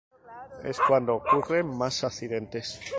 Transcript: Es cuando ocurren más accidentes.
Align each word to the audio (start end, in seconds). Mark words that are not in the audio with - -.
Es 0.63 0.79
cuando 0.79 1.13
ocurren 1.17 1.67
más 1.77 2.03
accidentes. 2.03 2.79